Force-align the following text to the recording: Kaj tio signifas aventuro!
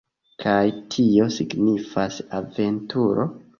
Kaj 0.43 0.63
tio 0.95 1.27
signifas 1.37 2.19
aventuro! 2.41 3.31